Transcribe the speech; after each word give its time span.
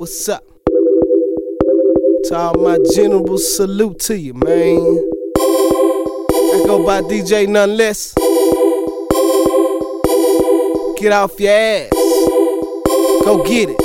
What's 0.00 0.30
up? 0.30 0.42
To 2.24 2.34
all 2.34 2.54
my 2.54 2.78
generals, 2.94 3.54
salute 3.54 3.98
to 3.98 4.18
you, 4.18 4.32
man. 4.32 4.78
I 5.36 6.62
go 6.64 6.82
by 6.86 7.02
DJ 7.02 7.46
none 7.46 7.76
less. 7.76 8.14
Get 10.98 11.12
off 11.12 11.38
your 11.38 11.52
ass. 11.52 11.90
Go 13.26 13.44
get 13.46 13.68
it. 13.68 13.76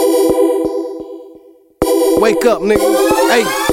Wake 2.21 2.45
up, 2.45 2.61
nigga. 2.61 3.09
Hey. 3.29 3.64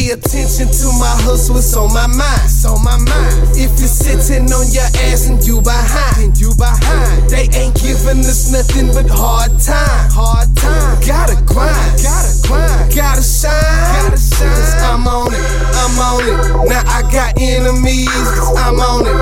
Pay 0.00 0.12
attention 0.12 0.64
to 0.64 0.88
my 0.96 1.12
hustle, 1.28 1.58
it's 1.60 1.76
on 1.76 1.92
my 1.92 2.06
mind. 2.08 2.40
It's 2.48 2.64
on 2.64 2.80
my 2.80 2.96
mind. 2.96 3.52
If 3.52 3.68
you're 3.76 3.84
sitting 3.84 4.48
on 4.48 4.64
your 4.72 4.88
ass 5.12 5.28
and 5.28 5.36
you 5.44 5.60
behind, 5.60 6.24
and 6.24 6.32
you 6.40 6.56
behind, 6.56 7.28
they 7.28 7.52
ain't 7.52 7.76
giving 7.76 8.24
us 8.24 8.48
nothing 8.48 8.88
but 8.96 9.04
hard 9.12 9.52
time. 9.60 10.08
Hard 10.08 10.56
time. 10.56 10.96
Gotta 11.04 11.36
grind, 11.44 12.00
gotta 12.00 12.32
grind, 12.48 12.96
gotta 12.96 13.20
shine, 13.20 13.52
gotta 13.52 14.16
shine. 14.16 14.48
Cause 14.48 14.72
I'm 14.88 15.04
on 15.04 15.36
it, 15.36 15.44
I'm 15.76 15.92
on 16.00 16.24
it. 16.24 16.72
Now 16.72 16.80
I 16.88 17.04
got 17.12 17.36
enemies, 17.36 18.08
cause 18.08 18.56
I'm 18.56 18.80
on 18.80 19.04
it, 19.04 19.20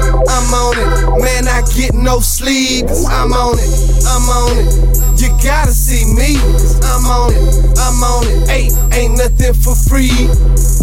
get 1.75 1.95
no 1.95 2.21
sleep, 2.21 2.87
I'm 3.09 3.33
on 3.33 3.59
it, 3.59 4.05
I'm 4.07 4.27
on 4.29 4.57
it. 4.59 5.21
You 5.21 5.29
gotta 5.43 5.73
see 5.73 6.05
me, 6.15 6.39
I'm 6.87 7.05
on 7.07 7.33
it, 7.35 7.79
I'm 7.79 8.03
on 8.03 8.25
it. 8.27 8.51
Ain't, 8.51 8.73
ain't 8.95 9.15
nothing 9.19 9.55
for 9.55 9.75
free. 9.75 10.15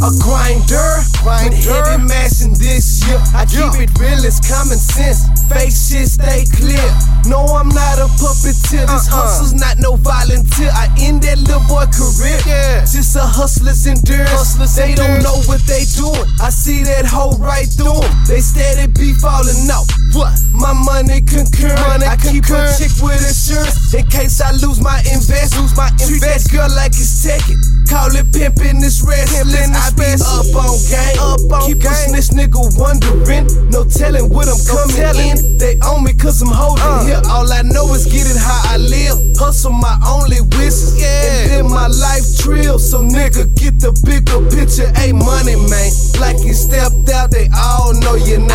A 0.04 0.12
grinder, 0.20 1.02
grinder. 1.24 1.56
with 1.56 1.66
heavy 1.66 2.04
mashing 2.04 2.54
this 2.60 3.02
year. 3.08 3.20
I 3.34 3.46
keep 3.48 3.74
it 3.80 3.92
real, 4.00 4.20
it's 4.26 4.44
common 4.44 4.77
sense. 4.77 5.24
Fake 5.48 5.72
shit 5.72 6.10
stay 6.10 6.44
clear. 6.58 6.84
No, 7.26 7.42
I'm 7.55 7.70
not 7.70 7.98
a 7.98 8.10
puppeteer. 8.20 8.86
This 8.86 9.08
Uh-uh. 9.08 9.22
hustle's 9.24 9.54
not 9.54 9.77
no 9.80 9.96
volunteer. 9.96 10.70
I 10.74 10.90
end 10.99 11.22
that 11.24 11.38
little 11.40 11.64
boy 11.70 11.86
career. 11.94 12.38
Yeah. 12.46 12.82
Just 12.82 13.16
a 13.16 13.22
hustler's 13.22 13.86
endurance. 13.88 14.30
Hustler's 14.32 14.76
they 14.76 14.94
don't 14.96 15.24
know 15.24 15.38
what 15.48 15.62
they 15.66 15.86
doing. 15.96 16.27
I 16.42 16.49
see 16.49 16.84
that 16.84 17.05
hoe 17.05 17.38
right 17.38 17.68
through 17.70 18.02
'em. 18.04 18.12
They 18.27 18.42
steady 18.42 18.88
be 18.92 19.05
falling 19.26 19.65
out. 19.73 19.90
What? 20.13 20.37
My 20.54 20.71
money 20.71 21.20
concurrent. 21.26 21.81
Money 21.81 22.05
I 22.05 22.15
keep 22.15 22.45
a 22.54 22.62
chick 22.77 22.93
with 23.01 23.20
insurance 23.26 23.91
in 23.98 24.05
case 24.07 24.40
I 24.40 24.54
lose 24.62 24.79
my 24.79 25.01
invest. 25.09 25.57
Lose 25.57 25.73
my 25.76 25.90
Treat 25.98 26.21
that 26.21 26.45
girl 26.54 26.70
like 26.77 26.93
it's 26.93 27.26
taken. 27.26 27.57
Call 27.90 28.13
it 28.15 28.29
pimpin' 28.31 28.79
this 28.79 29.01
wrestling. 29.03 29.73
I 29.73 29.90
be 29.98 30.07
up 30.21 30.48
on 30.55 30.77
game. 30.87 31.18
Up 31.20 31.41
on 31.51 31.65
keep 31.68 31.81
a 31.84 31.91
snitch 31.91 32.31
nigga 32.37 32.62
wondering. 32.79 33.49
No 33.73 33.84
telling 33.84 34.29
what 34.29 34.48
I'm 34.48 34.62
coming 34.70 34.96
telling. 34.96 35.35
in. 35.35 35.57
They 35.57 35.76
own 35.84 36.05
me 36.05 36.13
cause 36.13 36.40
I'm 36.41 36.53
holding 36.53 36.85
Uh. 36.85 37.03
here. 37.03 37.21
All 37.27 37.49
I 37.51 37.63
know 37.65 37.91
is 37.98 38.05
get 38.05 38.29
it 38.29 38.37
how 38.37 38.62
I 38.71 38.77
live. 38.77 39.18
Hustle 39.41 39.73
my 39.73 39.98
only 40.07 40.40
wishes. 40.55 40.96
Yeah. 41.01 41.09
And 41.43 41.51
then 41.51 41.65
my 41.68 41.87
life 41.91 42.23
trill. 42.40 42.79
So 42.79 43.01
nigga 43.03 43.51
get 43.59 43.81
the 43.84 43.91
bigger 44.07 44.40
picture. 44.53 44.87
Ain't 45.03 45.20
money, 45.20 45.59
man. 45.68 45.91
Like 46.23 46.40
you 46.46 46.53
stepped 46.55 47.09
out, 47.12 47.31
they 47.35 47.49
all 47.51 47.91
know 47.99 48.15
your 48.15 48.40
name. 48.40 48.55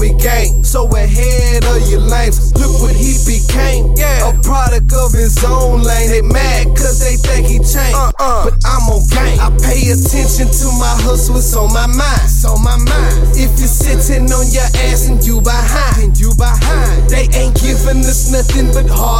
We 0.00 0.16
game. 0.16 0.64
So 0.64 0.88
ahead 0.96 1.62
of 1.68 1.84
your 1.92 2.00
lanes. 2.00 2.56
Look 2.56 2.80
what 2.80 2.96
he 2.96 3.20
became. 3.28 3.92
Yeah. 4.00 4.32
A 4.32 4.40
product 4.40 4.90
of 4.96 5.12
his 5.12 5.36
own 5.44 5.84
lane. 5.84 6.08
They 6.08 6.22
mad 6.22 6.72
cause 6.72 6.98
they 6.98 7.20
think 7.20 7.46
he 7.46 7.60
changed. 7.60 7.94
Uh-uh. 7.94 8.48
But 8.48 8.56
I'm 8.64 8.88
on 8.88 9.04
game. 9.12 9.36
I 9.36 9.52
pay 9.60 9.92
attention 9.92 10.48
to 10.48 10.66
my 10.80 10.96
hustle, 11.04 11.36
it's 11.36 11.54
on 11.54 11.68
my 11.76 11.86
mind. 11.86 12.24
It's 12.24 12.44
on 12.48 12.64
my 12.64 12.80
mind. 12.80 13.36
If 13.36 13.52
you're 13.60 13.68
sitting 13.68 14.24
on 14.32 14.48
your 14.48 14.64
ass 14.88 15.06
and 15.12 15.20
you 15.20 15.44
behind, 15.44 16.00
and 16.00 16.16
you 16.16 16.32
behind, 16.34 17.10
they 17.12 17.28
ain't 17.36 17.60
giving 17.60 18.00
us 18.08 18.32
nothing 18.32 18.72
but 18.72 18.88
hard 18.88 19.19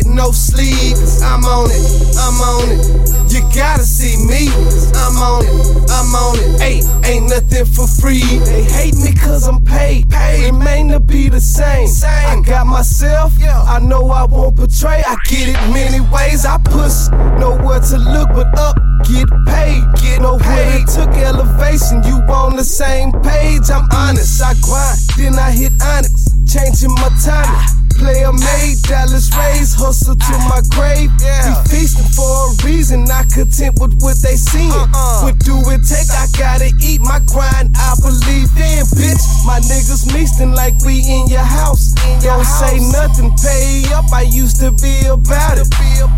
get 0.00 0.10
no 0.10 0.30
sleep, 0.30 0.96
I'm 1.22 1.44
on 1.44 1.70
it, 1.70 2.16
I'm 2.16 2.40
on 2.40 2.68
it. 2.70 3.32
You 3.32 3.40
gotta 3.54 3.82
see 3.82 4.16
me, 4.16 4.48
I'm 4.94 5.16
on 5.16 5.44
it, 5.44 5.90
I'm 5.90 6.14
on 6.14 6.36
it. 6.38 6.62
Ain't, 6.62 7.06
ain't 7.06 7.28
nothing 7.28 7.64
for 7.64 7.86
free. 7.86 8.22
They 8.44 8.64
hate 8.64 8.96
me 8.96 9.14
cause 9.14 9.46
I'm 9.46 9.64
paid. 9.64 10.10
Paid 10.10 10.52
remain 10.52 10.88
to 10.88 11.00
be 11.00 11.28
the 11.28 11.40
same. 11.40 11.88
I 12.04 12.40
got 12.44 12.66
myself, 12.66 13.32
I 13.42 13.78
know 13.80 14.10
I 14.10 14.24
won't 14.24 14.56
betray. 14.56 15.02
I 15.06 15.16
get 15.28 15.48
it 15.48 15.72
many 15.72 16.00
ways. 16.12 16.44
I 16.44 16.58
push 16.58 17.08
nowhere 17.38 17.80
to 17.80 17.98
look 17.98 18.28
but 18.30 18.58
up. 18.58 18.76
Get 19.04 19.28
paid, 19.46 19.82
get 20.00 20.20
no 20.20 20.38
paid. 20.38 20.86
Took 20.88 21.10
elevation, 21.10 22.02
you 22.04 22.16
on 22.32 22.56
the 22.56 22.64
same 22.64 23.12
page. 23.22 23.70
I'm 23.70 23.88
honest, 23.92 24.42
I 24.42 24.54
grind, 24.60 24.98
then 25.16 25.38
I 25.38 25.50
hit 25.50 25.72
onyx, 25.82 26.26
changing 26.46 26.94
my 26.94 27.10
timing. 27.24 27.79
Player 28.00 28.32
made, 28.32 28.80
Dallas 28.88 29.28
raised, 29.36 29.76
hustle 29.76 30.16
to 30.16 30.34
my 30.48 30.64
grave. 30.72 31.12
Yeah. 31.20 31.52
We 31.52 31.68
feasting 31.68 32.08
for 32.16 32.24
a 32.24 32.56
reason, 32.64 33.04
not 33.04 33.28
content 33.28 33.76
with 33.76 33.92
what 34.00 34.16
they 34.24 34.40
seeing. 34.40 34.72
Uh-uh. 34.72 35.28
What 35.28 35.36
do 35.44 35.60
it 35.68 35.84
take? 35.84 36.08
I 36.08 36.24
gotta 36.32 36.72
eat 36.80 37.04
my 37.04 37.20
grind, 37.28 37.76
I 37.76 37.92
believe 38.00 38.48
in, 38.56 38.88
bitch. 38.96 39.20
My 39.44 39.60
niggas 39.68 40.08
meestin' 40.16 40.56
like 40.56 40.80
we 40.80 41.04
in 41.04 41.28
your 41.28 41.44
house. 41.44 41.92
Don't 42.24 42.48
say 42.48 42.80
nothing, 42.88 43.36
pay 43.36 43.84
up, 43.92 44.08
I 44.16 44.22
used 44.22 44.56
to 44.64 44.72
be 44.80 45.04
about 45.04 45.60
it. 45.60 45.68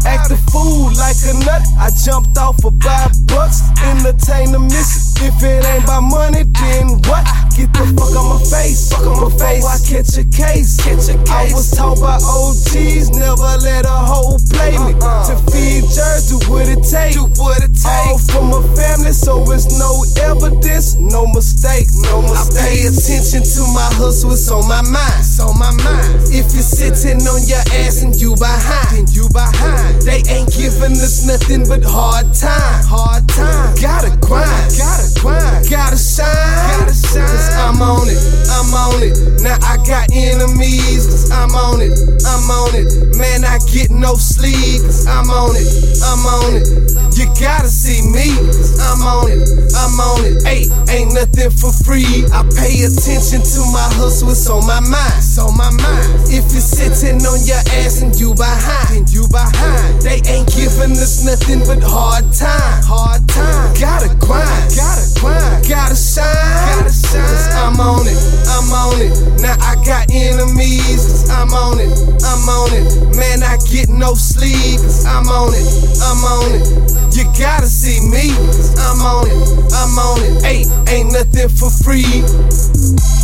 Act 0.06 0.30
a 0.30 0.38
fool 0.54 0.94
like 0.94 1.18
a 1.26 1.34
nut, 1.42 1.66
I 1.82 1.90
jumped 2.06 2.38
off 2.38 2.62
for 2.62 2.70
five 2.78 3.10
bucks. 3.26 3.58
Entertain 3.82 4.52
the 4.52 4.60
mission. 4.60 5.11
If 5.22 5.38
it 5.42 5.64
ain't 5.64 5.86
by 5.86 6.00
money, 6.00 6.42
then 6.42 6.98
what? 7.06 7.22
Get 7.54 7.70
the 7.78 7.86
fuck 7.94 8.10
on 8.18 8.26
my 8.26 8.42
face. 8.50 8.90
Fuck 8.90 9.06
on 9.06 9.22
my 9.22 9.30
face. 9.38 9.62
I 9.62 9.78
catch 9.86 10.18
a 10.18 10.26
case. 10.26 10.74
Catch 10.82 11.14
a 11.14 11.16
case. 11.22 11.30
I 11.30 11.54
was 11.54 11.70
taught 11.70 12.02
by 12.02 12.18
OGs, 12.18 13.14
never 13.14 13.54
let 13.62 13.86
a 13.86 13.98
hoe 14.02 14.34
play 14.50 14.74
me. 14.82 14.98
Uh-uh. 14.98 15.30
To 15.30 15.34
feed 15.54 15.86
jers, 15.94 16.26
do 16.26 16.42
what 16.50 16.66
it 16.66 16.82
takes. 16.82 17.14
Do 17.14 17.30
what 17.38 17.62
it 17.62 17.70
takes. 17.70 17.86
All 17.86 18.18
from 18.18 18.50
a 18.50 18.62
family, 18.74 19.14
so 19.14 19.46
it's 19.54 19.70
no 19.78 20.02
evidence, 20.26 20.98
no 20.98 21.30
mistake, 21.30 21.86
no 22.02 22.26
mistake. 22.26 22.58
I 22.58 22.66
pay 22.66 22.78
attention 22.90 23.46
to 23.46 23.62
my 23.70 23.88
hustle, 23.94 24.34
it's 24.34 24.50
on 24.50 24.66
my 24.66 24.82
mind. 24.82 25.22
It's 25.22 25.38
on 25.38 25.54
my 25.54 25.70
mind. 25.86 26.34
If 26.34 26.50
you're 26.50 26.66
sitting 26.66 27.22
on 27.30 27.46
your 27.46 27.62
ass 27.84 28.02
and 28.02 28.16
you 28.18 28.34
behind, 28.34 29.06
and 29.06 29.08
you 29.14 29.30
behind, 29.30 30.02
they 30.02 30.26
ain't 30.26 30.50
giving 30.50 30.98
us 30.98 31.22
nothing 31.30 31.62
but 31.68 31.86
hard 31.86 32.34
time. 32.34 32.82
Hard 32.90 33.28
time. 33.28 33.76
Gotta 33.78 34.16
grind, 34.18 34.74
gotta 34.74 34.91
shine, 35.72 36.28
gotta 36.76 36.92
shine. 36.92 37.24
Cause 37.24 37.48
I'm 37.56 37.80
on 37.80 38.08
it, 38.08 38.20
I'm 38.50 38.74
on 38.74 39.00
it. 39.00 39.16
Now 39.40 39.56
I 39.64 39.76
got 39.86 40.12
enemies, 40.12 41.06
cause 41.06 41.30
I'm 41.30 41.54
on 41.56 41.80
it, 41.80 41.96
I'm 42.26 42.50
on 42.50 42.74
it. 42.76 43.16
Man, 43.16 43.44
I 43.44 43.58
get 43.72 43.90
no 43.90 44.14
sleep, 44.14 44.82
cause 44.84 45.06
I'm 45.06 45.30
on 45.30 45.56
it, 45.56 45.68
I'm 46.04 46.24
on 46.26 46.56
it. 46.60 46.68
You 47.16 47.28
gotta 47.40 47.68
see 47.68 48.02
me, 48.02 48.28
cause 48.52 48.76
I'm 48.80 49.00
on 49.00 49.30
it, 49.32 49.48
I'm 49.76 49.96
on 50.00 50.24
it. 50.24 50.44
Ain't, 50.44 50.68
ain't 50.90 51.14
nothing 51.14 51.50
for 51.50 51.72
free. 51.84 52.24
I 52.32 52.44
pay 52.52 52.84
attention 52.84 53.40
to 53.40 53.60
my 53.72 53.88
hustle, 53.96 54.30
it's 54.30 54.48
on 54.48 54.66
my 54.66 54.80
mind, 54.80 55.16
it's 55.16 55.38
on 55.38 55.56
my 55.56 55.70
mind. 55.70 56.28
If 56.28 56.52
you're 56.52 56.64
sitting 56.64 57.20
on 57.24 57.40
your 57.44 57.62
ass 57.80 58.02
and 58.02 58.12
you 58.16 58.34
behind, 58.34 58.92
and 58.92 59.08
you 59.08 59.28
behind, 59.28 60.02
they 60.02 60.20
ain't 60.28 60.52
giving 60.52 60.92
us 61.00 61.24
nothing 61.24 61.60
but 61.64 61.80
hard 61.80 62.28
time, 62.32 62.82
hard 62.84 63.24
time. 63.28 63.72
Gotta 63.80 64.12
grind, 64.20 64.71
I'm 68.72 68.88
on 68.88 69.02
it. 69.02 69.42
Now 69.42 69.54
I 69.60 69.76
got 69.84 70.10
enemies, 70.10 71.04
cause 71.04 71.28
I'm 71.28 71.52
on 71.52 71.78
it, 71.78 71.92
I'm 72.24 72.48
on 72.48 72.72
it. 72.72 73.16
Man, 73.16 73.42
I 73.42 73.58
get 73.70 73.90
no 73.90 74.14
sleep, 74.14 74.80
cause 74.80 75.04
I'm 75.04 75.28
on 75.28 75.52
it, 75.52 75.68
I'm 76.00 76.24
on 76.24 76.52
it. 76.56 77.14
You 77.14 77.24
gotta 77.38 77.66
see 77.66 78.00
me, 78.00 78.32
cause 78.46 78.72
I'm 78.78 79.04
on 79.04 79.26
it, 79.28 79.72
I'm 79.74 79.98
on 79.98 80.20
it. 80.24 80.44
Ain't, 80.44 80.88
ain't 80.88 81.12
nothing 81.12 81.50
for 81.50 81.68
free. 81.84 83.21